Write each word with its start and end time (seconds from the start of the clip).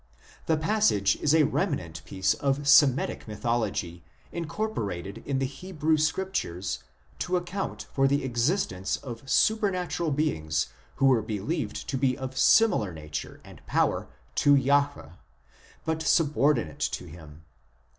2 0.17 0.25
The 0.47 0.57
passage 0.57 1.15
is 1.17 1.35
a 1.35 1.43
remnant 1.43 2.03
piece 2.05 2.33
of 2.33 2.67
Semitic 2.67 3.27
mythology 3.27 4.03
incorpor 4.33 4.91
ated 4.91 5.19
in 5.27 5.37
the 5.37 5.45
Hebrew 5.45 5.95
Scriptures 5.95 6.79
to 7.19 7.37
account 7.37 7.83
for 7.93 8.07
the 8.07 8.23
existence 8.23 8.97
of 8.97 9.29
supernatural 9.29 10.09
beings 10.09 10.69
who 10.95 11.05
were 11.05 11.21
believed 11.21 11.87
to 11.87 11.99
be 11.99 12.17
of 12.17 12.35
similar 12.35 12.91
nature 12.91 13.41
and 13.43 13.63
power 13.67 14.07
to 14.33 14.55
Jahwe, 14.55 15.11
but 15.85 16.01
subordinate 16.01 16.79
to 16.79 17.05
Him. 17.05 17.43